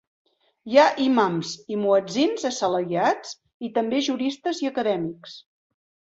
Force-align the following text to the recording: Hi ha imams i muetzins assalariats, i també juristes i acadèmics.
Hi 0.69 0.77
ha 0.83 0.85
imams 1.01 1.49
i 1.73 1.75
muetzins 1.81 2.45
assalariats, 2.49 3.35
i 3.69 3.71
també 3.75 3.99
juristes 4.07 4.63
i 4.65 4.71
acadèmics. 4.71 5.37